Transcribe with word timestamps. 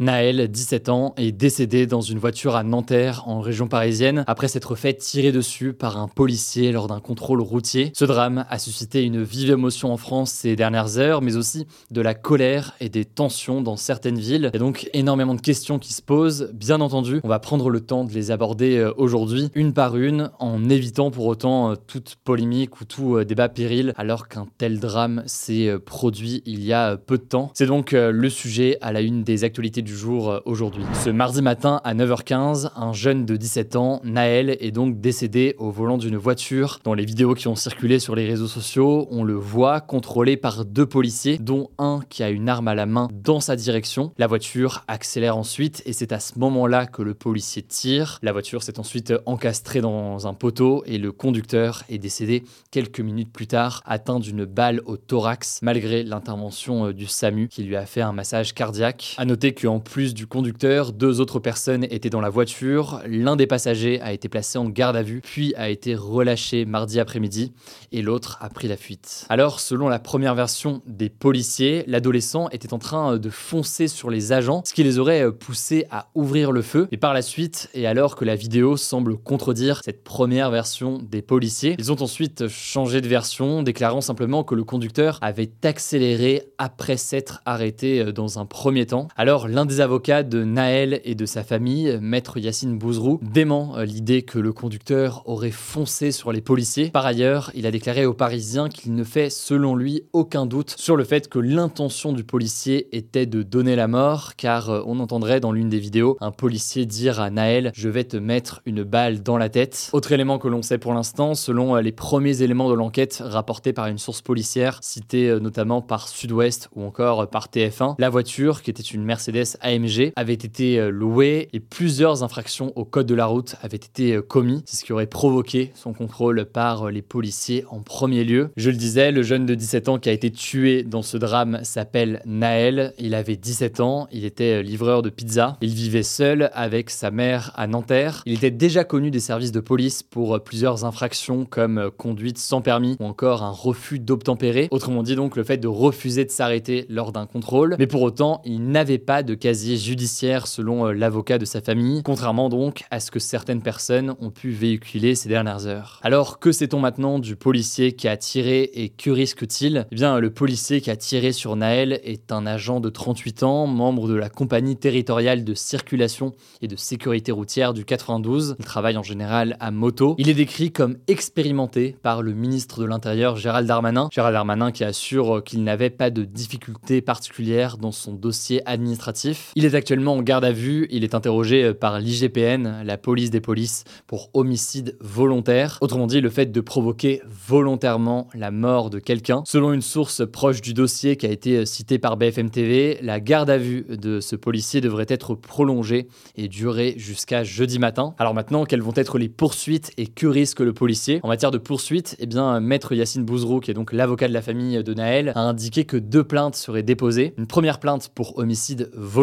Naël, 0.00 0.46
17 0.48 0.90
ans, 0.90 1.12
est 1.16 1.32
décédé 1.32 1.88
dans 1.88 2.00
une 2.00 2.20
voiture 2.20 2.54
à 2.54 2.62
Nanterre, 2.62 3.24
en 3.26 3.40
région 3.40 3.66
parisienne, 3.66 4.22
après 4.28 4.46
s'être 4.46 4.76
fait 4.76 4.94
tirer 4.94 5.32
dessus 5.32 5.72
par 5.72 5.98
un 5.98 6.06
policier 6.06 6.70
lors 6.70 6.86
d'un 6.86 7.00
contrôle 7.00 7.40
routier. 7.40 7.90
Ce 7.96 8.04
drame 8.04 8.44
a 8.48 8.60
suscité 8.60 9.02
une 9.02 9.24
vive 9.24 9.50
émotion 9.50 9.92
en 9.92 9.96
France 9.96 10.30
ces 10.30 10.54
dernières 10.54 10.98
heures, 10.98 11.20
mais 11.20 11.34
aussi 11.34 11.66
de 11.90 12.00
la 12.00 12.14
colère 12.14 12.76
et 12.78 12.88
des 12.88 13.04
tensions 13.04 13.60
dans 13.60 13.76
certaines 13.76 14.20
villes. 14.20 14.50
Il 14.52 14.54
y 14.54 14.56
a 14.56 14.60
donc 14.60 14.88
énormément 14.92 15.34
de 15.34 15.40
questions 15.40 15.80
qui 15.80 15.92
se 15.92 16.02
posent. 16.02 16.52
Bien 16.54 16.80
entendu, 16.80 17.18
on 17.24 17.28
va 17.28 17.40
prendre 17.40 17.68
le 17.68 17.80
temps 17.80 18.04
de 18.04 18.12
les 18.12 18.30
aborder 18.30 18.76
euh, 18.76 18.92
aujourd'hui, 18.98 19.50
une 19.56 19.72
par 19.72 19.96
une, 19.96 20.30
en 20.38 20.68
évitant 20.68 21.10
pour 21.10 21.26
autant 21.26 21.72
euh, 21.72 21.74
toute 21.74 22.14
polémique 22.22 22.80
ou 22.80 22.84
tout 22.84 23.16
euh, 23.16 23.24
débat 23.24 23.48
péril, 23.48 23.94
alors 23.96 24.28
qu'un 24.28 24.46
tel 24.58 24.78
drame 24.78 25.24
s'est 25.26 25.76
produit 25.84 26.44
il 26.46 26.62
y 26.62 26.72
a 26.72 26.96
peu 26.96 27.18
de 27.18 27.24
temps. 27.24 27.50
C'est 27.54 27.66
donc 27.66 27.90
le 27.92 28.30
sujet 28.30 28.78
à 28.80 28.92
la 28.92 29.00
une 29.00 29.24
des 29.24 29.42
actualités 29.42 29.82
jour 29.94 30.40
aujourd'hui. 30.44 30.84
Ce 31.04 31.10
mardi 31.10 31.42
matin 31.42 31.80
à 31.84 31.94
9h15, 31.94 32.70
un 32.76 32.92
jeune 32.92 33.26
de 33.26 33.36
17 33.36 33.76
ans, 33.76 34.00
Naël, 34.04 34.56
est 34.60 34.70
donc 34.70 35.00
décédé 35.00 35.54
au 35.58 35.70
volant 35.70 35.98
d'une 35.98 36.16
voiture. 36.16 36.80
Dans 36.84 36.94
les 36.94 37.04
vidéos 37.04 37.34
qui 37.34 37.48
ont 37.48 37.56
circulé 37.56 37.98
sur 37.98 38.14
les 38.14 38.26
réseaux 38.26 38.46
sociaux, 38.46 39.08
on 39.10 39.24
le 39.24 39.34
voit 39.34 39.80
contrôlé 39.80 40.36
par 40.36 40.64
deux 40.64 40.86
policiers, 40.86 41.38
dont 41.38 41.70
un 41.78 42.00
qui 42.08 42.22
a 42.22 42.30
une 42.30 42.48
arme 42.48 42.68
à 42.68 42.74
la 42.74 42.86
main 42.86 43.08
dans 43.12 43.40
sa 43.40 43.56
direction. 43.56 44.12
La 44.18 44.26
voiture 44.26 44.84
accélère 44.88 45.36
ensuite 45.36 45.82
et 45.86 45.92
c'est 45.92 46.12
à 46.12 46.20
ce 46.20 46.38
moment-là 46.38 46.86
que 46.86 47.02
le 47.02 47.14
policier 47.14 47.62
tire. 47.62 48.18
La 48.22 48.32
voiture 48.32 48.62
s'est 48.62 48.78
ensuite 48.78 49.12
encastrée 49.26 49.80
dans 49.80 50.26
un 50.26 50.34
poteau 50.34 50.82
et 50.86 50.98
le 50.98 51.12
conducteur 51.12 51.84
est 51.88 51.98
décédé 51.98 52.44
quelques 52.70 53.00
minutes 53.00 53.32
plus 53.32 53.46
tard, 53.46 53.82
atteint 53.86 54.20
d'une 54.20 54.44
balle 54.44 54.80
au 54.86 54.96
thorax, 54.96 55.60
malgré 55.62 56.02
l'intervention 56.02 56.86
euh, 56.86 56.92
du 56.92 57.06
SAMU 57.06 57.48
qui 57.48 57.62
lui 57.62 57.76
a 57.76 57.86
fait 57.86 58.00
un 58.00 58.12
massage 58.12 58.54
cardiaque. 58.54 59.14
À 59.18 59.24
noter 59.24 59.54
qu'en 59.54 59.77
plus 59.78 60.14
du 60.14 60.26
conducteur, 60.26 60.92
deux 60.92 61.20
autres 61.20 61.38
personnes 61.38 61.84
étaient 61.84 62.10
dans 62.10 62.20
la 62.20 62.30
voiture. 62.30 63.00
L'un 63.06 63.36
des 63.36 63.46
passagers 63.46 64.00
a 64.00 64.12
été 64.12 64.28
placé 64.28 64.58
en 64.58 64.68
garde 64.68 64.96
à 64.96 65.02
vue, 65.02 65.20
puis 65.22 65.54
a 65.56 65.68
été 65.68 65.94
relâché 65.94 66.64
mardi 66.64 67.00
après-midi, 67.00 67.52
et 67.92 68.02
l'autre 68.02 68.38
a 68.40 68.48
pris 68.48 68.68
la 68.68 68.76
fuite. 68.76 69.26
Alors, 69.28 69.60
selon 69.60 69.88
la 69.88 69.98
première 69.98 70.34
version 70.34 70.82
des 70.86 71.08
policiers, 71.08 71.84
l'adolescent 71.86 72.48
était 72.50 72.72
en 72.72 72.78
train 72.78 73.16
de 73.18 73.30
foncer 73.30 73.88
sur 73.88 74.10
les 74.10 74.32
agents, 74.32 74.62
ce 74.64 74.74
qui 74.74 74.84
les 74.84 74.98
aurait 74.98 75.32
poussés 75.32 75.86
à 75.90 76.08
ouvrir 76.14 76.52
le 76.52 76.62
feu. 76.62 76.88
Et 76.92 76.96
par 76.96 77.14
la 77.14 77.22
suite, 77.22 77.70
et 77.74 77.86
alors 77.86 78.16
que 78.16 78.24
la 78.24 78.36
vidéo 78.36 78.76
semble 78.76 79.16
contredire 79.16 79.82
cette 79.84 80.04
première 80.04 80.50
version 80.50 80.98
des 80.98 81.22
policiers, 81.22 81.76
ils 81.78 81.92
ont 81.92 82.02
ensuite 82.02 82.48
changé 82.48 83.00
de 83.00 83.08
version, 83.08 83.62
déclarant 83.62 84.00
simplement 84.00 84.44
que 84.44 84.54
le 84.54 84.64
conducteur 84.64 85.18
avait 85.22 85.50
accéléré 85.64 86.42
après 86.58 86.96
s'être 86.96 87.40
arrêté 87.44 88.00
euh, 88.00 88.12
dans 88.12 88.38
un 88.38 88.46
premier 88.46 88.86
temps. 88.86 89.08
Alors, 89.16 89.48
l'un 89.48 89.66
des 89.68 89.80
avocats 89.80 90.24
de 90.24 90.42
Naël 90.42 91.00
et 91.04 91.14
de 91.14 91.26
sa 91.26 91.44
famille, 91.44 91.98
maître 92.00 92.38
Yacine 92.38 92.76
Bouzrou, 92.76 93.20
dément 93.22 93.76
l'idée 93.78 94.22
que 94.22 94.38
le 94.38 94.52
conducteur 94.52 95.22
aurait 95.26 95.50
foncé 95.50 96.10
sur 96.10 96.32
les 96.32 96.40
policiers. 96.40 96.90
Par 96.90 97.06
ailleurs, 97.06 97.52
il 97.54 97.66
a 97.66 97.70
déclaré 97.70 98.06
aux 98.06 98.14
Parisiens 98.14 98.68
qu'il 98.68 98.94
ne 98.94 99.04
fait, 99.04 99.30
selon 99.30 99.76
lui, 99.76 100.02
aucun 100.12 100.46
doute 100.46 100.74
sur 100.76 100.96
le 100.96 101.04
fait 101.04 101.28
que 101.28 101.38
l'intention 101.38 102.12
du 102.12 102.24
policier 102.24 102.88
était 102.96 103.26
de 103.26 103.42
donner 103.42 103.76
la 103.76 103.88
mort, 103.88 104.34
car 104.36 104.70
euh, 104.70 104.82
on 104.86 105.00
entendrait 105.00 105.40
dans 105.40 105.52
l'une 105.52 105.68
des 105.68 105.78
vidéos 105.78 106.16
un 106.20 106.30
policier 106.30 106.86
dire 106.86 107.20
à 107.20 107.30
Naël 107.30 107.70
Je 107.74 107.88
vais 107.88 108.04
te 108.04 108.16
mettre 108.16 108.62
une 108.66 108.82
balle 108.82 109.22
dans 109.22 109.38
la 109.38 109.48
tête. 109.48 109.90
Autre 109.92 110.12
élément 110.12 110.38
que 110.38 110.48
l'on 110.48 110.62
sait 110.62 110.78
pour 110.78 110.94
l'instant, 110.94 111.34
selon 111.34 111.76
euh, 111.76 111.80
les 111.80 111.92
premiers 111.92 112.42
éléments 112.42 112.68
de 112.70 112.74
l'enquête 112.74 113.22
rapportés 113.24 113.72
par 113.72 113.86
une 113.86 113.98
source 113.98 114.22
policière, 114.22 114.78
citée 114.82 115.28
euh, 115.28 115.40
notamment 115.40 115.82
par 115.82 116.08
Sud-Ouest 116.08 116.68
ou 116.74 116.84
encore 116.84 117.28
par 117.28 117.48
TF1, 117.48 117.96
la 117.98 118.08
voiture, 118.08 118.62
qui 118.62 118.70
était 118.70 118.82
une 118.82 119.04
Mercedes 119.04 119.57
AMG, 119.60 120.12
avait 120.16 120.32
été 120.32 120.90
louée 120.90 121.48
et 121.52 121.60
plusieurs 121.60 122.22
infractions 122.22 122.72
au 122.76 122.84
code 122.84 123.06
de 123.06 123.14
la 123.14 123.26
route 123.26 123.56
avaient 123.62 123.76
été 123.76 124.18
commis. 124.26 124.62
C'est 124.66 124.76
ce 124.76 124.84
qui 124.84 124.92
aurait 124.92 125.06
provoqué 125.06 125.72
son 125.74 125.92
contrôle 125.92 126.44
par 126.44 126.90
les 126.90 127.02
policiers 127.02 127.64
en 127.70 127.80
premier 127.80 128.24
lieu. 128.24 128.50
Je 128.56 128.70
le 128.70 128.76
disais, 128.76 129.12
le 129.12 129.22
jeune 129.22 129.46
de 129.46 129.54
17 129.54 129.88
ans 129.88 129.98
qui 129.98 130.08
a 130.08 130.12
été 130.12 130.30
tué 130.30 130.82
dans 130.82 131.02
ce 131.02 131.16
drame 131.16 131.60
s'appelle 131.62 132.22
Naël. 132.26 132.92
Il 132.98 133.14
avait 133.14 133.36
17 133.36 133.80
ans, 133.80 134.08
il 134.12 134.24
était 134.24 134.62
livreur 134.62 135.02
de 135.02 135.10
pizza. 135.10 135.56
Il 135.60 135.74
vivait 135.74 136.02
seul 136.02 136.50
avec 136.52 136.90
sa 136.90 137.10
mère 137.10 137.52
à 137.56 137.66
Nanterre. 137.66 138.22
Il 138.26 138.34
était 138.34 138.50
déjà 138.50 138.84
connu 138.84 139.10
des 139.10 139.20
services 139.20 139.52
de 139.52 139.60
police 139.60 140.02
pour 140.02 140.40
plusieurs 140.42 140.84
infractions 140.84 141.44
comme 141.44 141.90
conduite 141.96 142.38
sans 142.38 142.60
permis 142.60 142.96
ou 143.00 143.04
encore 143.04 143.42
un 143.42 143.50
refus 143.50 143.98
d'obtempérer. 143.98 144.68
Autrement 144.70 145.02
dit 145.02 145.16
donc 145.16 145.36
le 145.36 145.44
fait 145.44 145.58
de 145.58 145.68
refuser 145.68 146.24
de 146.24 146.30
s'arrêter 146.30 146.86
lors 146.88 147.12
d'un 147.12 147.26
contrôle. 147.26 147.76
Mais 147.78 147.86
pour 147.86 148.02
autant, 148.02 148.42
il 148.44 148.70
n'avait 148.70 148.98
pas 148.98 149.22
de 149.22 149.34
casier 149.48 149.78
judiciaire 149.78 150.46
selon 150.46 150.88
l'avocat 150.88 151.38
de 151.38 151.46
sa 151.46 151.62
famille, 151.62 152.02
contrairement 152.02 152.50
donc 152.50 152.84
à 152.90 153.00
ce 153.00 153.10
que 153.10 153.18
certaines 153.18 153.62
personnes 153.62 154.14
ont 154.20 154.28
pu 154.30 154.50
véhiculer 154.50 155.14
ces 155.14 155.30
dernières 155.30 155.66
heures. 155.66 156.00
Alors 156.02 156.38
que 156.38 156.52
sait-on 156.52 156.80
maintenant 156.80 157.18
du 157.18 157.34
policier 157.34 157.92
qui 157.92 158.08
a 158.08 158.18
tiré 158.18 158.70
et 158.74 158.90
que 158.90 159.08
risque-t-il? 159.08 159.86
Eh 159.90 159.94
bien, 159.94 160.18
le 160.18 160.28
policier 160.28 160.82
qui 160.82 160.90
a 160.90 160.96
tiré 160.96 161.32
sur 161.32 161.56
Naël 161.56 161.98
est 162.04 162.30
un 162.30 162.44
agent 162.44 162.80
de 162.80 162.90
38 162.90 163.42
ans, 163.42 163.66
membre 163.66 164.06
de 164.06 164.16
la 164.16 164.28
compagnie 164.28 164.76
territoriale 164.76 165.44
de 165.44 165.54
circulation 165.54 166.34
et 166.60 166.68
de 166.68 166.76
sécurité 166.76 167.32
routière 167.32 167.72
du 167.72 167.86
92. 167.86 168.56
Il 168.58 168.64
travaille 168.66 168.98
en 168.98 169.02
général 169.02 169.56
à 169.60 169.70
moto. 169.70 170.14
Il 170.18 170.28
est 170.28 170.34
décrit 170.34 170.72
comme 170.72 170.98
expérimenté 171.06 171.96
par 172.02 172.20
le 172.20 172.34
ministre 172.34 172.82
de 172.82 172.84
l'Intérieur 172.84 173.36
Gérald 173.36 173.66
Darmanin. 173.66 174.10
Gérald 174.12 174.34
Darmanin 174.34 174.72
qui 174.72 174.84
assure 174.84 175.42
qu'il 175.42 175.64
n'avait 175.64 175.88
pas 175.88 176.10
de 176.10 176.24
difficultés 176.24 177.00
particulières 177.00 177.78
dans 177.78 177.92
son 177.92 178.12
dossier 178.12 178.60
administratif. 178.68 179.27
Il 179.54 179.64
est 179.64 179.74
actuellement 179.74 180.14
en 180.14 180.22
garde 180.22 180.44
à 180.44 180.52
vue. 180.52 180.86
Il 180.90 181.04
est 181.04 181.14
interrogé 181.14 181.74
par 181.74 182.00
l'IGPN, 182.00 182.82
la 182.84 182.96
police 182.96 183.30
des 183.30 183.40
polices, 183.40 183.84
pour 184.06 184.30
homicide 184.34 184.96
volontaire. 185.00 185.78
Autrement 185.80 186.06
dit, 186.06 186.20
le 186.20 186.30
fait 186.30 186.52
de 186.52 186.60
provoquer 186.60 187.22
volontairement 187.26 188.28
la 188.34 188.50
mort 188.50 188.90
de 188.90 188.98
quelqu'un. 188.98 189.42
Selon 189.46 189.72
une 189.72 189.82
source 189.82 190.22
proche 190.30 190.60
du 190.60 190.74
dossier 190.74 191.16
qui 191.16 191.26
a 191.26 191.30
été 191.30 191.66
citée 191.66 191.98
par 191.98 192.16
BFM 192.16 192.50
TV, 192.50 192.98
la 193.02 193.20
garde 193.20 193.50
à 193.50 193.58
vue 193.58 193.84
de 193.88 194.20
ce 194.20 194.36
policier 194.36 194.80
devrait 194.80 195.06
être 195.08 195.34
prolongée 195.34 196.08
et 196.36 196.48
durer 196.48 196.94
jusqu'à 196.96 197.44
jeudi 197.44 197.78
matin. 197.78 198.14
Alors 198.18 198.34
maintenant, 198.34 198.64
quelles 198.64 198.82
vont 198.82 198.92
être 198.94 199.18
les 199.18 199.28
poursuites 199.28 199.92
et 199.96 200.06
que 200.06 200.26
risque 200.26 200.60
le 200.60 200.72
policier? 200.72 201.20
En 201.22 201.28
matière 201.28 201.50
de 201.50 201.58
poursuites, 201.58 202.16
eh 202.18 202.26
bien, 202.26 202.60
maître 202.60 202.94
Yacine 202.94 203.24
Bouzrou, 203.24 203.60
qui 203.60 203.70
est 203.70 203.74
donc 203.74 203.92
l'avocat 203.92 204.28
de 204.28 204.32
la 204.32 204.42
famille 204.42 204.82
de 204.82 204.94
Naël, 204.94 205.32
a 205.34 205.40
indiqué 205.40 205.84
que 205.84 205.96
deux 205.96 206.24
plaintes 206.24 206.56
seraient 206.56 206.82
déposées. 206.82 207.34
Une 207.38 207.46
première 207.46 207.80
plainte 207.80 208.10
pour 208.14 208.38
homicide 208.38 208.90
volontaire 208.94 209.17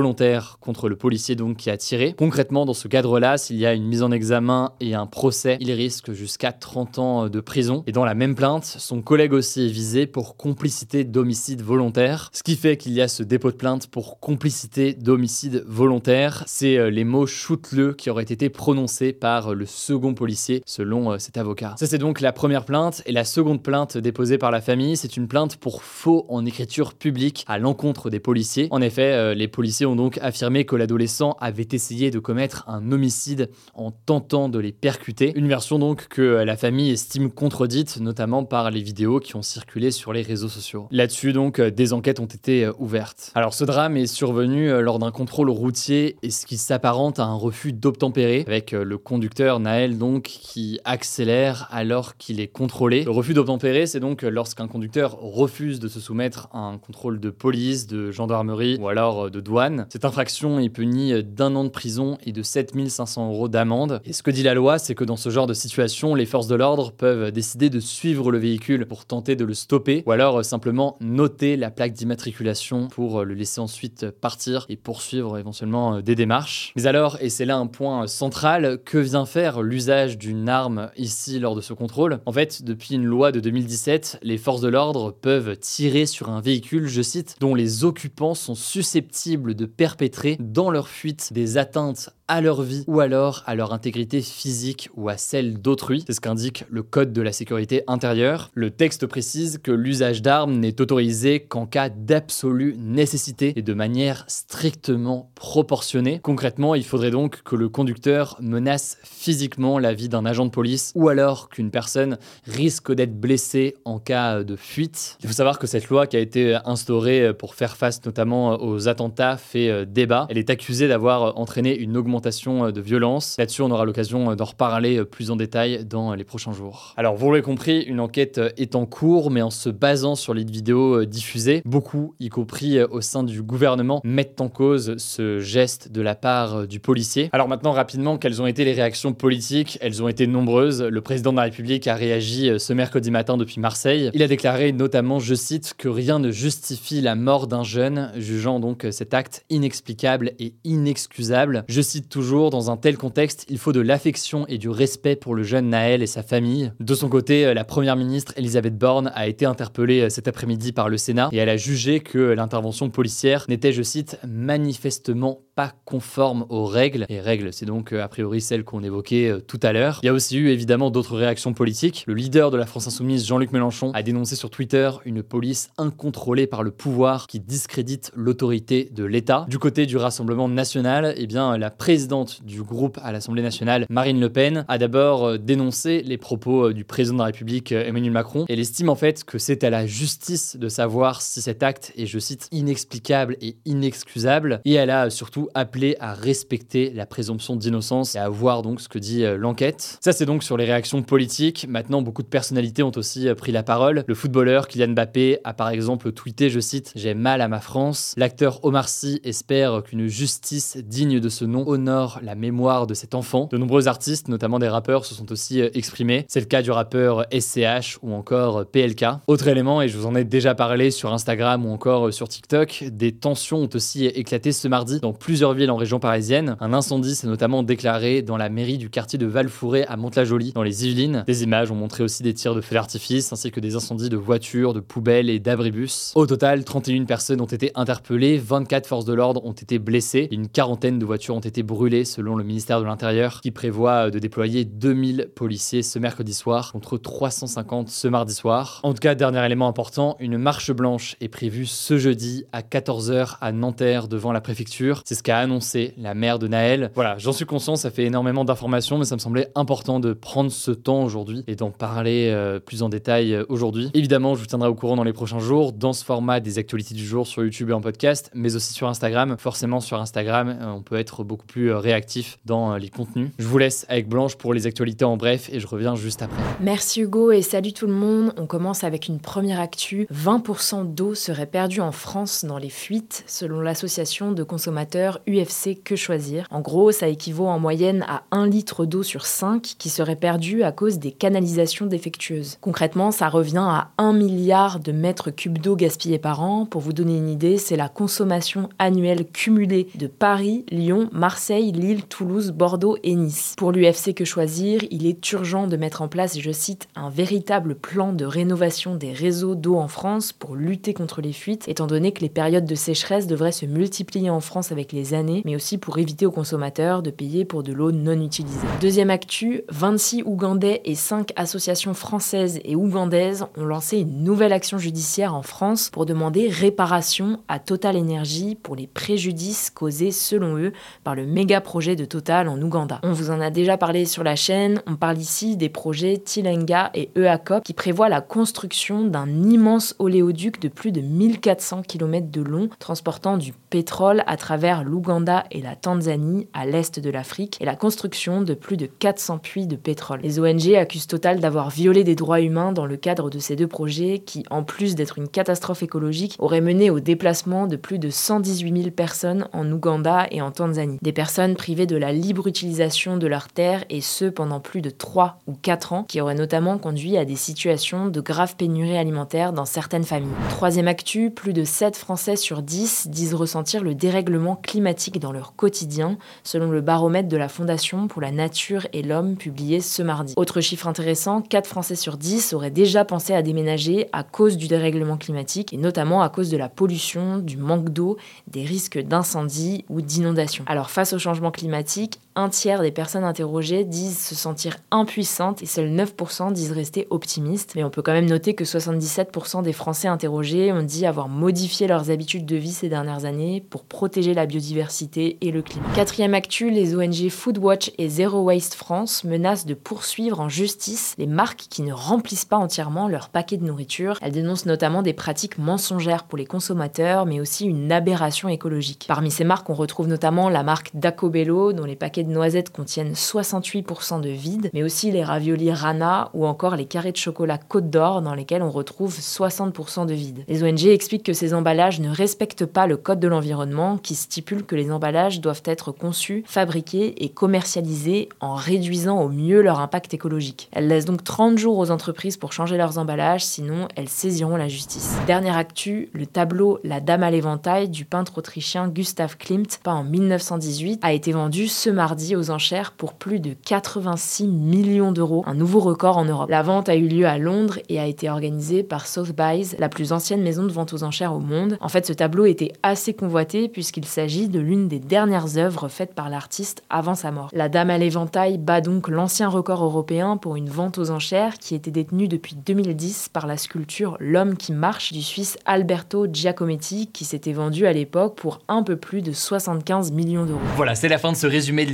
contre 0.60 0.90
le 0.90 0.96
policier 0.96 1.36
donc 1.36 1.58
qui 1.58 1.70
a 1.70 1.78
tiré. 1.78 2.14
Concrètement, 2.18 2.66
dans 2.66 2.74
ce 2.74 2.88
cadre-là, 2.88 3.38
s'il 3.38 3.58
y 3.58 3.66
a 3.66 3.74
une 3.74 3.86
mise 3.86 4.04
en 4.04 4.12
examen 4.12 4.74
et 4.80 4.94
un 4.94 5.06
procès, 5.06 5.58
il 5.60 5.72
risque 5.72 6.12
jusqu'à 6.14 6.52
30 6.52 7.00
ans 7.00 7.30
de 7.30 7.40
prison. 7.40 7.84
Et 7.88 7.92
dans 7.92 8.06
la 8.06 8.16
même 8.16 8.36
plainte, 8.36 8.66
son 8.66 9.02
collègue 9.02 9.34
aussi 9.34 9.66
est 9.66 9.72
visé 9.72 10.08
pour 10.08 10.38
complicité 10.38 11.04
d'homicide 11.04 11.62
volontaire. 11.62 12.30
Ce 12.34 12.44
qui 12.44 12.56
fait 12.56 12.78
qu'il 12.78 12.94
y 12.94 13.02
a 13.02 13.08
ce 13.08 13.24
dépôt 13.24 13.52
de 13.52 13.56
plainte 13.56 13.88
pour 13.88 14.20
complicité 14.20 14.94
d'homicide 14.94 15.64
volontaire. 15.68 16.44
C'est 16.48 16.78
euh, 16.78 16.90
les 16.90 17.04
mots 17.04 17.28
shoot-le 17.28 17.94
qui 17.94 18.10
auraient 18.10 18.24
été 18.24 18.50
prononcés 18.50 19.14
par 19.14 19.50
euh, 19.50 19.54
le 19.54 19.66
second 19.66 20.14
policier, 20.14 20.62
selon 20.66 21.12
euh, 21.12 21.18
cet 21.18 21.38
avocat. 21.38 21.76
Ça, 21.78 21.88
c'est 21.88 21.98
donc 21.98 22.22
la 22.22 22.34
première 22.34 22.66
plainte. 22.66 23.02
Et 23.06 23.12
la 23.12 23.24
seconde 23.24 23.64
plainte 23.64 23.98
déposée 23.98 24.38
par 24.38 24.52
la 24.52 24.62
famille, 24.62 24.98
c'est 24.98 25.18
une 25.18 25.28
plainte 25.28 25.58
pour 25.58 25.84
faux 25.84 26.26
en 26.30 26.46
écriture 26.46 26.94
publique 26.94 27.46
à 27.48 27.58
l'encontre 27.58 28.10
des 28.10 28.20
policiers. 28.20 28.68
En 28.72 28.82
effet, 28.82 29.36
les 29.36 29.48
policiers 29.48 29.85
ont 29.86 29.96
donc 29.96 30.18
affirmé 30.22 30.66
que 30.66 30.76
l'adolescent 30.76 31.38
avait 31.40 31.68
essayé 31.72 32.12
de 32.12 32.20
commettre 32.20 32.64
un 32.68 32.92
homicide 32.92 33.50
en 33.74 33.92
tentant 33.92 34.50
de 34.50 34.60
les 34.60 34.72
percuter. 34.72 35.34
Une 35.36 35.48
version 35.48 35.80
donc 35.80 36.08
que 36.08 36.22
la 36.22 36.58
famille 36.58 36.92
estime 36.92 37.32
contredite, 37.32 38.00
notamment 38.00 38.44
par 38.44 38.72
les 38.72 38.82
vidéos 38.82 39.20
qui 39.20 39.36
ont 39.36 39.42
circulé 39.42 39.92
sur 39.92 40.14
les 40.14 40.22
réseaux 40.22 40.50
sociaux. 40.50 40.88
Là-dessus, 40.92 41.34
donc, 41.34 41.60
euh, 41.60 41.72
des 41.72 41.94
enquêtes 41.94 42.20
ont 42.20 42.26
été 42.26 42.66
euh, 42.66 42.74
ouvertes. 42.80 43.32
Alors, 43.36 43.54
ce 43.54 43.64
drame 43.64 43.98
est 43.98 44.08
survenu 44.08 44.70
euh, 44.70 44.82
lors 44.82 45.00
d'un 45.00 45.12
contrôle 45.12 45.50
routier 45.50 46.18
et 46.24 46.30
ce 46.30 46.46
qui 46.46 46.58
s'apparente 46.58 47.20
à 47.20 47.26
un 47.26 47.36
refus 47.36 47.74
d'obtempérer, 47.74 48.44
avec 48.48 48.72
le 48.72 48.98
conducteur 48.98 49.60
Naël, 49.60 49.98
donc, 49.98 50.24
qui 50.24 50.80
accélère 50.86 51.68
alors 51.72 52.18
qu'il 52.18 52.40
est 52.40 52.48
contrôlé. 52.48 53.04
Le 53.04 53.12
refus 53.12 53.34
d'obtempérer, 53.34 53.86
c'est 53.86 54.00
donc 54.00 54.22
lorsqu'un 54.22 54.68
conducteur 54.68 55.18
refuse 55.20 55.80
de 55.80 55.88
se 55.88 56.00
soumettre 56.00 56.48
à 56.52 56.60
un 56.60 56.78
contrôle 56.78 57.20
de 57.20 57.30
police, 57.30 57.88
de 57.88 58.12
gendarmerie 58.12 58.78
ou 58.80 58.88
alors 58.88 59.30
de 59.30 59.40
douane. 59.40 59.75
Cette 59.90 60.06
infraction 60.06 60.60
est 60.60 60.70
punie 60.70 61.24
d'un 61.24 61.56
an 61.56 61.64
de 61.64 61.70
prison 61.70 62.18
et 62.26 62.32
de 62.32 62.44
7500 62.44 63.30
euros 63.30 63.48
d'amende. 63.48 64.02
Et 64.06 64.14
ce 64.14 64.24
que 64.24 64.32
dit 64.32 64.44
la 64.44 64.54
loi, 64.54 64.80
c'est 64.80 64.96
que 64.96 65.04
dans 65.04 65.16
ce 65.18 65.30
genre 65.30 65.48
de 65.48 65.54
situation, 65.54 66.16
les 66.16 66.26
forces 66.26 66.48
de 66.48 66.56
l'ordre 66.56 66.92
peuvent 66.92 67.32
décider 67.32 67.70
de 67.70 67.80
suivre 67.80 68.32
le 68.32 68.38
véhicule 68.38 68.86
pour 68.86 69.06
tenter 69.06 69.36
de 69.36 69.46
le 69.46 69.54
stopper, 69.54 70.04
ou 70.06 70.12
alors 70.12 70.40
euh, 70.40 70.44
simplement 70.44 70.98
noter 71.02 71.58
la 71.58 71.72
plaque 71.72 71.94
d'immatriculation 71.94 72.88
pour 72.88 73.20
euh, 73.20 73.24
le 73.24 73.34
laisser 73.34 73.62
ensuite 73.62 74.10
partir 74.10 74.66
et 74.70 74.76
poursuivre 74.76 75.38
éventuellement 75.38 75.96
euh, 75.96 76.02
des 76.02 76.16
démarches. 76.16 76.74
Mais 76.76 76.88
alors, 76.88 77.18
et 77.22 77.30
c'est 77.30 77.46
là 77.46 77.58
un 77.58 77.68
point 77.68 78.08
central, 78.08 78.80
que 78.84 78.98
vient 78.98 79.26
faire 79.26 79.62
l'usage 79.62 80.18
d'une 80.18 80.50
arme 80.50 80.90
ici 80.98 81.40
lors 81.40 81.56
de 81.56 81.62
ce 81.62 81.74
contrôle? 81.74 82.20
En 82.26 82.32
fait, 82.32 82.64
depuis 82.64 82.96
une 82.96 83.06
loi 83.06 83.32
de 83.32 83.40
2017, 83.40 84.20
les 84.22 84.38
forces 84.38 84.62
de 84.62 84.70
l'ordre 84.70 85.12
peuvent 85.12 85.58
tirer 85.58 86.06
sur 86.06 86.30
un 86.30 86.42
véhicule, 86.42 86.88
je 86.88 87.02
cite, 87.02 87.38
dont 87.40 87.56
les 87.56 87.84
occupants 87.84 88.34
sont 88.34 88.56
susceptibles 88.56 89.56
de 89.56 89.65
perpétrer 89.66 90.38
dans 90.40 90.70
leur 90.70 90.88
fuite 90.88 91.34
des 91.34 91.58
atteintes 91.58 92.10
à 92.28 92.42
leur 92.42 92.62
vie 92.62 92.84
ou 92.88 93.00
alors 93.00 93.44
à 93.46 93.56
leur 93.56 93.74
intégrité 93.74 94.22
physique 94.22 94.90
ou 94.96 95.10
à 95.10 95.18
celle 95.18 95.62
d'autrui. 95.62 96.04
C'est 96.08 96.14
ce 96.14 96.22
qu'indique 96.22 96.64
le 96.70 96.82
Code 96.84 97.14
de 97.14 97.22
la 97.22 97.32
sécurité 97.32 97.84
intérieure. 97.88 98.50
Le 98.54 98.72
texte 98.72 99.06
précise 99.06 99.60
que 99.62 99.72
l'usage 99.72 100.22
d'armes 100.22 100.56
n'est 100.58 100.82
autorisé 100.82 101.42
qu'en 101.42 101.66
cas 101.66 101.90
d'absolue 101.90 102.76
nécessité 102.80 103.54
et 103.56 103.62
de 103.62 103.74
manière 103.74 104.26
strictement 104.28 105.32
proportionnée. 105.36 106.20
Concrètement, 106.24 106.74
il 106.74 106.84
faudrait 106.84 107.12
donc 107.12 107.44
que 107.44 107.56
le 107.56 107.70
conducteur 107.70 108.38
menace 108.40 108.98
physiquement 109.04 109.78
la 109.78 109.94
vie 109.94 110.10
d'un 110.10 110.26
agent 110.26 110.46
de 110.46 110.52
police 110.52 110.92
ou 110.96 111.10
alors 111.10 111.50
qu'une 111.50 111.70
personne 111.70 112.18
risque 112.48 112.92
d'être 112.92 113.20
blessée 113.20 113.76
en 113.86 114.00
cas 114.00 114.44
de 114.44 114.56
fuite. 114.56 115.18
Il 115.22 115.28
faut 115.28 115.34
savoir 115.34 115.60
que 115.60 115.68
cette 115.68 115.90
loi 115.90 116.08
qui 116.08 116.18
a 116.18 116.20
été 116.20 116.58
instaurée 116.66 117.34
pour 117.34 117.56
faire 117.56 117.78
face 117.78 118.04
notamment 118.06 118.62
aux 118.64 118.88
attentats 118.88 119.38
fait 119.38 119.86
débat. 119.86 120.26
Elle 120.30 120.38
est 120.38 120.50
accusée 120.50 120.88
d'avoir 120.88 121.38
entraîné 121.38 121.78
une 121.78 121.98
augmentation 121.98 122.15
euh, 122.48 122.72
de 122.72 122.82
violence. 122.82 123.36
Là-dessus, 123.38 123.62
on 123.62 123.72
aura 123.72 123.86
l'occasion 123.86 124.32
euh, 124.32 124.36
d'en 124.36 124.46
reparler 124.46 124.98
euh, 124.98 125.06
plus 125.06 125.32
en 125.32 125.36
détail 125.36 125.86
dans 125.86 126.14
les 126.14 126.24
prochains 126.24 126.54
jours. 126.54 126.94
Alors, 126.98 127.16
vous 127.16 127.30
l'avez 127.32 127.42
compris, 127.42 127.82
une 127.82 128.00
enquête 128.00 128.40
est 128.58 128.76
en 128.76 128.86
cours, 128.86 129.32
mais 129.32 129.42
en 129.42 129.50
se 129.50 129.70
basant 129.70 130.16
sur 130.16 130.34
les 130.34 130.44
vidéos 130.44 131.06
diffusées, 131.06 131.62
beaucoup, 131.66 132.16
y 132.20 132.30
compris 132.30 132.82
au 132.82 133.02
sein 133.02 133.24
du 133.24 133.42
gouvernement, 133.42 134.02
mettent 134.04 134.42
en 134.42 134.50
cause 134.50 134.96
ce 134.98 135.40
geste 135.40 135.92
de 135.92 136.02
la 136.02 136.16
part 136.16 136.68
du 136.68 136.80
policier. 136.80 137.30
Alors 137.32 137.48
maintenant, 137.48 137.72
rapidement, 137.72 138.18
quelles 138.18 138.42
ont 138.42 138.48
été 138.48 138.66
les 138.66 138.74
réactions 138.74 139.14
politiques? 139.14 139.78
Elles 139.82 140.04
ont 140.04 140.08
été 140.08 140.28
nombreuses. 140.28 140.82
Le 140.82 141.02
président 141.02 141.32
de 141.32 141.38
la 141.38 141.44
République 141.44 141.88
a 141.88 141.96
réagi 141.96 142.52
ce 142.58 142.74
mercredi 142.74 143.12
matin 143.12 143.38
depuis 143.38 143.60
Marseille. 143.60 144.10
Il 144.14 144.24
a 144.24 144.28
déclaré 144.28 144.72
notamment, 144.72 145.20
je 145.20 145.36
cite, 145.36 145.74
que 145.78 145.88
rien 145.88 146.20
ne 146.20 146.32
justifie 146.32 147.02
la 147.02 147.16
mort 147.16 147.48
d'un 147.48 147.64
jeune, 147.64 148.12
jugeant 148.16 148.60
donc 148.60 148.86
cet 148.92 149.14
acte 149.14 149.46
inexplicable 149.50 150.34
et 150.40 150.54
inexcusable. 150.64 151.64
Je 151.68 151.82
toujours, 152.10 152.50
dans 152.50 152.72
un 152.72 152.78
tel 152.78 152.98
contexte, 152.98 153.46
il 153.50 153.58
faut 153.58 153.72
de 153.72 153.80
l'affection 153.80 154.46
et 154.48 154.58
du 154.58 154.70
respect 154.70 155.16
pour 155.16 155.36
le 155.36 155.44
jeune 155.44 155.70
Naël 155.70 156.02
et 156.02 156.08
sa 156.08 156.24
famille. 156.24 156.72
De 156.80 156.96
son 156.96 157.10
côté, 157.10 157.54
la 157.54 157.64
première 157.64 157.96
ministre 157.96 158.34
Elisabeth 158.38 158.78
Borne 158.78 159.12
a 159.16 159.28
été 159.28 159.46
interpellée 159.46 160.02
euh, 160.02 160.10
cet 160.10 160.28
après-midi 160.28 160.72
par 160.72 160.90
le 160.90 160.98
Sénat 160.98 161.30
et 161.32 161.38
elle 161.38 161.50
a 161.50 161.58
jugé 161.58 162.00
que 162.00 162.20
l'intervention 162.20 162.90
policière 162.90 163.46
n'était, 163.50 163.74
je 163.74 163.84
cite, 163.84 164.18
manifestement 164.28 165.42
pas 165.56 165.72
conforme 165.86 166.46
aux 166.50 166.66
règles. 166.66 167.06
Et 167.08 167.22
règles, 167.22 167.54
c'est 167.54 167.66
donc 167.66 167.94
euh, 167.94 168.04
a 168.04 168.10
priori 168.10 168.42
celles 168.42 168.66
qu'on 168.66 168.84
évoquait 168.84 169.30
euh, 169.30 169.40
tout 169.40 169.60
à 169.64 169.72
l'heure. 169.72 170.00
Il 170.04 170.06
y 170.06 170.10
a 170.10 170.14
aussi 170.14 170.38
eu 170.38 170.50
évidemment 170.50 170.92
d'autres 170.92 171.16
réactions 171.16 171.54
politiques. 171.54 172.04
Le 172.08 172.14
leader 172.14 172.52
de 172.52 172.58
la 172.58 172.66
France 172.66 172.88
Insoumise, 172.88 173.26
Jean-Luc 173.26 173.54
Mélenchon, 173.54 173.92
a 173.94 174.04
dénoncé 174.04 174.36
sur 174.36 174.50
Twitter 174.50 174.92
une 175.06 175.24
police 175.24 175.70
incontrôlée 175.78 176.46
par 176.46 176.62
le 176.62 176.72
pouvoir 176.72 177.28
qui 177.28 177.40
discrédite 177.40 178.12
l'autorité 178.16 178.90
de 178.92 179.06
l'État. 179.06 179.46
Du 179.48 179.58
côté 179.58 179.86
du 179.86 179.96
Rassemblement 179.96 180.50
national, 180.50 181.14
eh 181.16 181.26
bien, 181.26 181.58
la 181.58 181.72
présidente 181.72 182.44
du 182.44 182.62
groupe 182.62 183.00
à 183.02 183.14
l'Assemblée 183.14 183.44
nationale, 183.44 183.86
Marine 183.90 184.20
Le 184.20 184.30
Pen, 184.30 184.66
a 184.68 184.78
d'abord 184.78 185.26
euh, 185.26 185.38
dénoncé 185.38 186.04
les 186.04 186.18
propos 186.18 186.74
du 186.74 186.84
président 186.84 187.16
de 187.16 187.20
la 187.20 187.26
République, 187.28 187.72
Emmanuel 187.72 188.12
Macron. 188.12 188.46
Elle 188.50 188.60
estime 188.60 188.90
en 188.90 188.96
fait 188.96 189.24
que 189.24 189.38
c'est 189.38 189.64
à 189.64 189.70
la 189.70 189.86
justice 189.86 190.58
de 190.58 190.68
savoir 190.68 191.22
si 191.22 191.42
cet 191.42 191.64
acte 191.64 191.94
est, 191.96 192.06
je 192.06 192.20
cite, 192.20 192.50
inexplicable 192.52 193.38
et 193.40 193.56
inexcusable. 193.64 194.60
Et 194.66 194.74
elle 194.74 194.90
a 194.90 195.10
surtout 195.10 195.45
appelé 195.54 195.96
à 196.00 196.14
respecter 196.14 196.92
la 196.94 197.06
présomption 197.06 197.56
d'innocence 197.56 198.16
et 198.16 198.20
à 198.20 198.30
voir 198.30 198.62
donc 198.62 198.82
ce 198.82 198.90
que 198.90 199.00
dit 199.00 199.24
euh, 199.24 199.38
l'enquête. 199.38 199.98
Ça, 200.02 200.14
c'est 200.14 200.26
donc 200.26 200.44
sur 200.44 200.58
les 200.58 200.66
réactions 200.66 201.04
politiques. 201.04 201.66
Maintenant, 201.70 202.02
beaucoup 202.02 202.24
de 202.24 202.28
personnalités 202.28 202.84
ont 202.84 202.92
aussi 202.96 203.28
euh, 203.28 203.36
pris 203.36 203.52
la 203.52 203.64
parole. 203.64 204.04
Le 204.08 204.16
footballeur 204.16 204.68
Kylian 204.68 204.90
Mbappé 204.90 205.40
a 205.44 205.54
par 205.54 205.70
exemple 205.70 206.12
tweeté, 206.12 206.50
je 206.50 206.60
cite, 206.60 206.92
J'ai 206.96 207.14
mal 207.14 207.42
à 207.42 207.48
ma 207.48 207.60
France. 207.60 208.14
L'acteur 208.18 208.64
Omar 208.64 208.90
Sy 208.90 209.20
espère 209.24 209.84
qu'une 209.84 210.08
justice 210.08 210.78
digne 210.78 211.20
de 211.20 211.30
ce 211.30 211.46
nom 211.46 211.68
honore 211.68 212.20
la 212.22 212.36
mémoire 212.36 212.88
de 212.88 212.94
cet 212.94 213.16
enfant. 213.16 213.48
De 213.52 213.58
nombreux 213.58 213.88
artistes, 213.88 214.28
notamment 214.28 214.60
des 214.60 214.68
rappeurs, 214.68 215.06
se 215.06 215.16
sont 215.16 215.32
aussi 215.32 215.62
euh, 215.62 215.70
exprimés. 215.74 216.26
C'est 216.28 216.40
le 216.40 216.46
cas 216.46 216.62
du 216.62 216.72
rappeur 216.72 217.26
SCH 217.32 218.00
ou 218.02 218.14
encore 218.14 218.66
PLK. 218.66 219.06
Autre 219.28 219.48
élément, 219.48 219.82
et 219.82 219.88
je 219.88 219.98
vous 219.98 220.06
en 220.06 220.16
ai 220.16 220.24
déjà 220.24 220.56
parlé 220.56 220.92
sur 220.92 221.14
Instagram 221.14 221.66
ou 221.66 221.70
encore 221.70 222.14
sur 222.14 222.28
TikTok, 222.30 222.86
des 222.92 223.12
tensions 223.12 223.60
ont 223.64 223.70
aussi 223.74 224.06
éclaté 224.06 224.52
ce 224.52 224.68
mardi 224.68 225.00
dans 225.00 225.14
plusieurs 225.14 225.35
plusieurs 225.36 225.54
villes 225.54 225.70
en 225.70 225.76
région 225.76 226.00
parisienne. 226.00 226.56
Un 226.62 226.72
incendie 226.72 227.14
s'est 227.14 227.28
notamment 227.28 227.62
déclaré 227.62 228.22
dans 228.22 228.38
la 228.38 228.48
mairie 228.48 228.78
du 228.78 228.90
quartier 228.90 229.20
de 229.20 229.26
Valfouré 229.26 229.84
à 229.84 229.98
Mantes-la-Jolie, 229.98 230.54
dans 230.54 230.64
les 230.64 230.88
Yvelines. 230.88 231.26
Des 231.28 231.44
images 231.44 231.72
ont 231.72 231.76
montré 231.76 232.06
aussi 232.06 232.24
des 232.24 232.34
tirs 232.34 232.56
de 232.56 232.62
feux 232.62 232.76
d'artifice 232.76 233.34
ainsi 233.34 233.52
que 233.52 233.60
des 233.60 233.76
incendies 233.76 234.08
de 234.08 234.16
voitures, 234.16 234.74
de 234.74 234.80
poubelles 234.80 235.30
et 235.30 235.40
d'abribus. 235.40 236.14
Au 236.16 236.26
total, 236.26 236.64
31 236.64 237.04
personnes 237.04 237.42
ont 237.42 237.46
été 237.48 237.74
interpellées, 237.76 238.38
24 238.38 238.88
forces 238.88 239.04
de 239.04 239.12
l'ordre 239.12 239.46
ont 239.46 239.52
été 239.52 239.78
blessées 239.78 240.30
une 240.32 240.48
quarantaine 240.48 241.00
de 241.00 241.06
voitures 241.06 241.36
ont 241.36 241.42
été 241.42 241.64
brûlées 241.64 242.06
selon 242.06 242.38
le 242.38 242.46
ministère 242.46 242.80
de 242.80 242.86
l'Intérieur 242.86 243.42
qui 243.42 243.52
prévoit 243.52 244.12
de 244.12 244.20
déployer 244.20 244.64
2000 244.64 245.32
policiers 245.36 245.84
ce 245.84 246.00
mercredi 246.00 246.34
soir 246.34 246.72
contre 246.72 246.98
350 246.98 247.90
ce 247.90 248.08
mardi 248.08 248.34
soir. 248.34 248.80
En 248.84 248.94
tout 248.94 249.00
cas, 249.00 249.16
dernier 249.16 249.46
élément 249.46 249.68
important, 249.68 250.16
une 250.22 250.38
marche 250.38 250.72
blanche 250.72 251.18
est 251.20 251.28
prévue 251.28 251.66
ce 251.66 251.98
jeudi 251.98 252.46
à 252.54 252.62
14h 252.62 253.36
à 253.42 253.52
Nanterre 253.52 254.08
devant 254.08 254.32
la 254.32 254.40
préfecture. 254.40 255.02
C'est 255.04 255.16
ce 255.16 255.24
qu'a 255.26 255.40
annoncé 255.40 255.96
la 255.98 256.14
mère 256.14 256.38
de 256.38 256.48
Naël. 256.48 256.92
Voilà, 256.94 257.18
j'en 257.18 257.34
suis 257.34 257.48
conscient, 257.48 257.76
ça 257.76 257.90
fait 257.90 258.04
énormément 258.04 258.46
d'informations, 258.46 259.00
mais 259.00 259.06
ça 259.06 259.16
me 259.16 259.20
semblait 259.20 259.50
important 259.56 260.00
de 260.00 260.14
prendre 260.14 260.52
ce 260.52 260.70
temps 260.70 261.04
aujourd'hui 261.04 261.44
et 261.48 261.56
d'en 261.56 261.72
parler 261.72 262.30
euh, 262.32 262.60
plus 262.60 262.84
en 262.84 262.90
détail 262.90 263.34
euh, 263.34 263.44
aujourd'hui. 263.50 263.90
Évidemment, 263.96 264.36
je 264.36 264.42
vous 264.42 264.46
tiendrai 264.46 264.70
au 264.70 264.76
courant 264.76 264.96
dans 264.96 265.04
les 265.04 265.14
prochains 265.14 265.40
jours, 265.40 265.74
dans 265.74 265.94
ce 265.94 266.06
format 266.06 266.40
des 266.40 266.60
actualités 266.60 266.94
du 266.94 267.04
jour 267.04 267.26
sur 267.26 267.44
YouTube 267.44 267.72
et 267.72 267.74
en 267.74 267.82
podcast, 267.82 268.30
mais 268.36 268.56
aussi 268.56 268.72
sur 268.72 268.88
Instagram. 268.88 269.36
Forcément, 269.40 269.80
sur 269.80 270.00
Instagram, 270.00 270.60
euh, 270.62 270.68
on 270.68 270.84
peut 270.84 270.98
être 270.98 271.24
beaucoup 271.24 271.48
plus 271.48 271.74
réactif 271.74 272.38
dans 272.46 272.76
les 272.76 272.90
contenus. 272.90 273.32
Je 273.40 273.48
vous 273.48 273.58
laisse 273.58 273.88
avec 273.90 274.08
Blanche 274.08 274.36
pour 274.36 274.54
les 274.54 274.68
actualités 274.68 275.06
en 275.06 275.18
bref 275.18 275.50
et 275.52 275.60
je 275.60 275.66
reviens 275.66 275.96
juste 275.96 276.22
après. 276.22 276.44
Merci 276.62 277.02
Hugo 277.02 277.32
et 277.32 277.42
salut 277.42 277.74
tout 277.74 277.88
le 277.88 277.94
monde. 277.94 278.32
On 278.38 278.46
commence 278.46 278.84
avec 278.84 279.08
une 279.08 279.20
première 279.20 279.60
actu. 279.60 280.08
20% 280.14 280.94
d'eau 280.94 281.16
serait 281.16 281.48
perdue 281.48 281.82
en 281.82 281.92
France 281.92 282.46
dans 282.46 282.60
les 282.60 282.70
fuites, 282.70 283.24
selon 283.26 283.60
l'association 283.60 284.32
de 284.32 284.44
consommateurs 284.44 285.15
UFC 285.28 285.82
Que 285.84 285.96
Choisir. 285.96 286.48
En 286.52 286.62
gros, 286.62 286.92
ça 286.92 287.08
équivaut 287.08 287.48
en 287.48 287.60
moyenne 287.60 288.06
à 288.08 288.24
1 288.32 288.48
litre 288.48 288.86
d'eau 288.86 289.04
sur 289.04 289.26
5 289.26 289.76
qui 289.78 289.90
serait 289.90 290.16
perdu 290.16 290.64
à 290.64 290.72
cause 290.72 291.00
des 291.00 291.12
canalisations 291.12 291.86
défectueuses. 291.86 292.58
Concrètement, 292.62 293.12
ça 293.12 293.30
revient 293.30 293.58
à 293.58 293.90
1 293.98 294.14
milliard 294.14 294.80
de 294.80 294.92
mètres 294.92 295.32
cubes 295.32 295.60
d'eau 295.60 295.76
gaspillés 295.76 296.20
par 296.20 296.42
an. 296.42 296.66
Pour 296.66 296.82
vous 296.82 296.94
donner 296.94 297.18
une 297.18 297.30
idée, 297.30 297.58
c'est 297.58 297.76
la 297.76 297.90
consommation 297.90 298.70
annuelle 298.80 299.26
cumulée 299.26 299.88
de 299.96 300.08
Paris, 300.08 300.66
Lyon, 300.70 301.10
Marseille, 301.12 301.72
Lille, 301.72 302.04
Toulouse, 302.04 302.52
Bordeaux 302.52 302.98
et 303.04 303.16
Nice. 303.16 303.56
Pour 303.58 303.72
l'UFC 303.72 304.14
Que 304.14 304.26
Choisir, 304.26 304.82
il 304.92 305.06
est 305.06 305.32
urgent 305.32 305.68
de 305.68 305.78
mettre 305.78 306.02
en 306.02 306.08
place, 306.08 306.40
je 306.40 306.52
cite, 306.52 306.88
un 306.96 307.10
véritable 307.10 307.76
plan 307.76 308.14
de 308.14 308.26
rénovation 308.26 308.96
des 308.96 309.14
réseaux 309.14 309.56
d'eau 309.56 309.76
en 309.76 309.88
France 309.88 310.32
pour 310.32 310.56
lutter 310.56 310.94
contre 310.94 311.22
les 311.22 311.34
fuites, 311.34 311.68
étant 311.68 311.88
donné 311.88 312.12
que 312.12 312.22
les 312.22 312.30
périodes 312.30 312.66
de 312.66 312.76
sécheresse 312.76 313.28
devraient 313.28 313.52
se 313.52 313.66
multiplier 313.66 314.30
en 314.30 314.40
France 314.40 314.72
avec 314.72 314.92
les 314.92 315.05
années, 315.14 315.42
mais 315.46 315.56
aussi 315.56 315.78
pour 315.78 315.98
éviter 315.98 316.26
aux 316.26 316.32
consommateurs 316.32 317.02
de 317.02 317.12
payer 317.12 317.46
pour 317.46 317.64
de 317.64 317.74
l'eau 317.74 317.92
non 317.92 318.20
utilisée. 318.22 318.68
Deuxième 318.82 319.10
actu, 319.10 319.64
26 319.70 320.24
Ougandais 320.26 320.82
et 320.86 320.96
5 320.96 321.32
associations 321.36 321.94
françaises 321.94 322.60
et 322.64 322.76
ougandaises 322.76 323.46
ont 323.58 323.66
lancé 323.66 324.00
une 324.00 324.24
nouvelle 324.24 324.54
action 324.54 324.78
judiciaire 324.78 325.36
en 325.36 325.42
France 325.42 325.90
pour 325.90 326.06
demander 326.06 326.50
réparation 326.50 327.40
à 327.48 327.60
Total 327.60 327.98
Energy 327.98 328.56
pour 328.56 328.76
les 328.76 328.88
préjudices 328.88 329.70
causés, 329.70 330.12
selon 330.12 330.58
eux, 330.58 330.74
par 331.04 331.16
le 331.16 331.26
méga 331.26 331.62
projet 331.62 331.96
de 331.96 332.06
Total 332.06 332.48
en 332.48 332.62
Ouganda. 332.62 333.00
On 333.04 333.14
vous 333.14 333.32
en 333.32 333.42
a 333.42 333.50
déjà 333.50 333.78
parlé 333.78 334.06
sur 334.06 334.24
la 334.24 334.36
chaîne, 334.36 334.82
on 334.88 334.96
parle 334.96 335.18
ici 335.18 335.58
des 335.58 335.70
projets 335.70 336.18
Tilenga 336.18 336.92
et 336.94 337.10
EACOP 337.16 337.64
qui 337.64 337.74
prévoient 337.74 338.10
la 338.10 338.22
construction 338.22 339.04
d'un 339.04 339.44
immense 339.44 339.96
oléoduc 340.00 340.60
de 340.62 340.68
plus 340.68 340.92
de 340.92 341.02
1400 341.02 341.84
km 341.84 342.30
de 342.32 342.42
long, 342.42 342.70
transportant 342.80 343.38
du 343.38 343.54
pétrole 343.70 344.24
à 344.28 344.38
travers 344.38 344.84
l'Ouganda 344.96 345.44
et 345.52 345.62
la 345.62 345.76
Tanzanie 345.76 346.48
à 346.54 346.66
l'est 346.66 347.02
de 347.02 347.10
l'Afrique 347.10 347.58
et 347.60 347.66
la 347.66 347.76
construction 347.76 348.42
de 348.42 348.54
plus 348.54 348.78
de 348.78 348.86
400 348.86 349.40
puits 349.40 349.68
de 349.68 349.76
pétrole. 349.76 350.22
Les 350.24 350.40
ONG 350.40 350.74
accusent 350.74 351.08
Total 351.08 351.42
d'avoir 351.42 351.70
violé 351.70 352.06
des 352.06 352.16
droits 352.16 352.40
humains 352.40 352.72
dans 352.72 352.86
le 352.86 352.96
cadre 352.96 353.30
de 353.30 353.38
ces 353.40 353.58
deux 353.58 353.68
projets 353.68 354.20
qui, 354.20 354.46
en 354.50 354.64
plus 354.64 354.96
d'être 354.96 355.18
une 355.18 355.28
catastrophe 355.28 355.84
écologique, 355.84 356.38
auraient 356.40 356.62
mené 356.62 356.90
au 356.90 357.02
déplacement 357.02 357.68
de 357.68 357.76
plus 357.76 358.00
de 358.00 358.10
118 358.10 358.84
000 358.84 358.92
personnes 358.92 359.50
en 359.52 359.70
Ouganda 359.70 360.28
et 360.32 360.42
en 360.42 360.52
Tanzanie. 360.52 360.98
Des 361.02 361.12
personnes 361.12 361.56
privées 361.56 361.88
de 361.88 361.98
la 361.98 362.14
libre 362.14 362.48
utilisation 362.48 363.18
de 363.18 363.28
leurs 363.28 363.50
terres 363.50 363.84
et 363.90 364.00
ce 364.00 364.24
pendant 364.24 364.62
plus 364.62 364.82
de 364.82 364.90
3 364.90 365.42
ou 365.46 365.56
4 365.62 365.92
ans, 365.92 366.04
qui 366.04 366.22
auraient 366.22 366.36
notamment 366.36 366.78
conduit 366.78 367.18
à 367.18 367.26
des 367.26 367.36
situations 367.36 368.08
de 368.08 368.22
grave 368.22 368.56
pénurie 368.56 368.98
alimentaire 368.98 369.52
dans 369.52 369.66
certaines 369.66 370.06
familles. 370.06 370.32
Troisième 370.52 370.88
actu, 370.88 371.32
plus 371.32 371.52
de 371.52 371.66
7 371.66 371.98
Français 371.98 372.38
sur 372.38 372.62
10 372.62 373.10
disent 373.10 373.34
ressentir 373.34 373.84
le 373.84 373.94
dérèglement 373.94 374.56
climatique 374.56 374.75
dans 375.20 375.32
leur 375.32 375.56
quotidien, 375.56 376.18
selon 376.44 376.70
le 376.70 376.82
baromètre 376.82 377.30
de 377.30 377.38
la 377.38 377.48
Fondation 377.48 378.08
pour 378.08 378.22
la 378.22 378.32
nature 378.32 378.88
et 378.94 379.04
l'homme 379.04 379.36
publié 379.36 379.80
ce 379.80 380.02
mardi. 380.02 380.34
Autre 380.36 380.62
chiffre 380.62 380.88
intéressant, 380.88 381.42
4 381.42 381.68
Français 381.68 381.96
sur 381.96 382.18
10 382.18 382.54
auraient 382.54 382.72
déjà 382.72 383.06
pensé 383.06 383.34
à 383.34 383.42
déménager 383.42 384.08
à 384.12 384.24
cause 384.24 384.58
du 384.58 384.68
dérèglement 384.68 385.18
climatique, 385.18 385.74
et 385.74 385.78
notamment 385.78 386.22
à 386.22 386.30
cause 386.30 386.50
de 386.50 386.58
la 386.58 386.70
pollution, 386.70 387.38
du 387.38 387.58
manque 387.58 387.90
d'eau, 387.90 388.18
des 388.48 388.64
risques 388.64 389.00
d'incendie 389.00 389.86
ou 389.90 390.02
d'inondation. 390.02 390.64
Alors 390.68 390.90
face 390.90 391.14
au 391.14 391.20
changement 391.20 391.52
climatique, 391.52 392.20
un 392.38 392.50
tiers 392.50 392.82
des 392.82 392.92
personnes 392.92 393.24
interrogées 393.24 393.86
disent 393.86 394.20
se 394.20 394.36
sentir 394.36 394.76
impuissantes 394.92 395.64
et 395.64 395.66
seuls 395.66 395.90
9% 395.90 396.52
disent 396.52 396.74
rester 396.74 397.08
optimistes. 397.10 397.74
Mais 397.76 397.84
on 397.84 397.90
peut 397.90 398.02
quand 398.02 398.12
même 398.12 398.30
noter 398.30 398.56
que 398.56 398.66
77% 398.66 399.64
des 399.64 399.72
Français 399.72 400.10
interrogés 400.10 400.74
ont 400.74 400.84
dit 400.84 401.06
avoir 401.06 401.30
modifié 401.30 401.88
leurs 401.88 402.12
habitudes 402.12 402.46
de 402.46 402.58
vie 402.58 402.74
ces 402.74 402.90
dernières 402.90 403.24
années 403.24 403.64
pour 403.70 403.86
protéger 403.86 404.34
la 404.34 404.46
biodiversité 404.46 405.38
et 405.40 405.52
le 405.52 405.62
climat. 405.62 405.88
Quatrième 405.96 406.34
actu, 406.34 406.70
les 406.70 406.96
ONG 406.96 407.30
Foodwatch 407.30 407.92
et 407.98 408.10
Zero 408.10 408.42
Waste 408.42 408.74
France 408.74 409.24
menacent 409.24 409.66
de 409.66 409.74
poursuivre 409.74 410.42
en 410.42 410.50
justice 410.50 411.16
les 411.18 411.28
marques 411.28 411.68
qui 411.70 411.84
ne 411.84 411.94
remplissent 411.94 412.46
pas 412.46 412.58
entièrement 412.58 413.08
leur 413.08 413.30
paquet 413.30 413.56
de 413.56 413.64
nourriture. 413.64 414.18
Elles 414.22 414.34
dénoncent 414.34 414.66
notamment 414.66 415.04
des 415.04 415.14
pratiques 415.14 415.58
mensongères 415.58 416.26
pour 416.26 416.38
les 416.38 416.46
consommateurs, 416.46 417.26
mais 417.26 417.40
aussi 417.40 417.66
une 417.66 417.94
aberration 417.94 418.50
écologique. 418.50 419.06
Parmi 419.08 419.32
ces 419.32 419.46
marques, 419.46 419.70
on 419.70 419.74
retrouve 419.74 420.08
notamment 420.08 420.50
la 420.50 420.64
marque 420.64 420.92
Dacobello, 420.94 421.72
dont 421.72 421.86
les 421.86 421.96
paquets 421.96 422.25
de 422.26 422.32
noisettes 422.32 422.72
contiennent 422.72 423.14
68% 423.14 424.22
de 424.22 424.30
vide, 424.30 424.70
mais 424.74 424.84
aussi 424.84 425.12
les 425.12 425.24
raviolis 425.24 425.72
Rana 425.72 426.30
ou 426.34 426.46
encore 426.46 426.76
les 426.76 426.86
carrés 426.86 427.12
de 427.12 427.18
chocolat 427.18 427.58
Côte 427.58 427.90
d'Or 427.90 428.22
dans 428.22 428.34
lesquels 428.34 428.62
on 428.62 428.72
retrouve 428.72 429.18
60% 429.18 430.06
de 430.06 430.14
vide. 430.14 430.44
Les 430.48 430.64
ONG 430.64 430.86
expliquent 430.88 431.26
que 431.26 431.34
ces 431.34 431.54
emballages 431.54 432.00
ne 432.00 432.10
respectent 432.10 432.66
pas 432.66 432.88
le 432.88 432.98
code 432.98 433.20
de 433.20 433.28
l'environnement 433.28 433.98
qui 433.98 434.16
stipule 434.16 434.66
que 434.66 434.76
les 434.76 434.92
emballages 434.92 435.42
doivent 435.42 435.64
être 435.66 435.92
conçus, 435.92 436.44
fabriqués 436.46 437.24
et 437.24 437.30
commercialisés 437.30 438.30
en 438.40 438.56
réduisant 438.56 439.22
au 439.22 439.30
mieux 439.30 439.62
leur 439.62 439.80
impact 439.80 440.14
écologique. 440.14 440.70
Elles 440.72 440.88
laissent 440.88 441.06
donc 441.06 441.24
30 441.24 441.58
jours 441.58 441.78
aux 441.78 441.92
entreprises 441.92 442.38
pour 442.38 442.54
changer 442.54 442.78
leurs 442.78 442.98
emballages, 442.98 443.46
sinon 443.46 443.88
elles 443.96 444.10
saisiront 444.10 444.56
la 444.56 444.68
justice. 444.68 445.16
Dernière 445.28 445.58
actu, 445.58 446.10
le 446.14 446.26
tableau 446.26 446.80
La 446.84 447.00
Dame 447.00 447.24
à 447.24 447.32
l'éventail 447.32 447.90
du 447.90 448.06
peintre 448.06 448.38
autrichien 448.38 448.88
Gustav 448.88 449.38
Klimt, 449.38 449.80
peint 449.84 449.96
en 449.96 450.04
1918, 450.04 451.00
a 451.02 451.14
été 451.14 451.32
vendu 451.32 451.68
ce 451.68 451.90
mardi 451.90 452.15
aux 452.36 452.50
enchères 452.50 452.94
pour 452.94 453.14
plus 453.14 453.40
de 453.40 453.54
86 453.54 454.48
millions 454.48 455.12
d'euros, 455.12 455.44
un 455.46 455.54
nouveau 455.54 455.80
record 455.80 456.18
en 456.18 456.26
Europe. 456.26 456.50
La 456.50 456.62
vente 456.62 456.88
a 456.88 456.96
eu 456.96 457.08
lieu 457.08 457.26
à 457.26 457.38
Londres 457.38 457.80
et 457.90 458.00
a 458.00 458.06
été 458.06 458.30
organisée 458.30 458.84
par 458.84 459.06
Sotheby's, 459.06 459.76
la 459.80 459.90
plus 459.90 460.14
ancienne 460.14 460.42
maison 460.42 460.64
de 460.64 460.72
vente 460.72 460.94
aux 460.94 461.04
enchères 461.04 461.34
au 461.34 461.40
monde. 461.40 461.78
En 461.82 461.90
fait, 461.90 462.06
ce 462.06 462.14
tableau 462.14 462.46
était 462.46 462.72
assez 462.84 463.14
convoité 463.14 463.68
puisqu'il 463.68 464.06
s'agit 464.06 464.48
de 464.48 464.60
l'une 464.60 464.88
des 464.88 465.00
dernières 465.00 465.58
œuvres 465.58 465.90
faites 465.90 466.14
par 466.14 466.30
l'artiste 466.30 466.84
avant 466.90 467.16
sa 467.16 467.32
mort. 467.32 467.50
La 467.52 467.68
Dame 467.68 467.90
à 467.90 467.98
l'éventail 467.98 468.58
bat 468.58 468.82
donc 468.82 469.10
l'ancien 469.10 469.50
record 469.50 469.84
européen 469.84 470.38
pour 470.38 470.56
une 470.56 470.70
vente 470.70 470.98
aux 470.98 471.12
enchères 471.12 471.58
qui 471.58 471.76
était 471.76 471.92
détenue 471.92 472.28
depuis 472.28 472.56
2010 472.56 473.30
par 473.34 473.46
la 473.46 473.58
sculpture 473.58 474.18
L'homme 474.20 474.56
qui 474.56 474.72
marche 474.72 475.12
du 475.12 475.22
Suisse 475.22 475.58
Alberto 475.66 476.28
Giacometti 476.32 477.08
qui 477.08 477.26
s'était 477.26 477.54
vendu 477.54 477.86
à 477.86 477.94
l'époque 477.94 478.36
pour 478.36 478.60
un 478.68 478.84
peu 478.84 478.96
plus 478.96 479.22
de 479.22 479.34
75 479.34 480.12
millions 480.12 480.46
d'euros. 480.46 480.60
Voilà, 480.76 480.96
c'est 480.96 481.10
la 481.10 481.18
fin 481.18 481.32
de 481.32 481.38
ce 481.38 481.48
résumé 481.48 481.86
de 481.86 481.94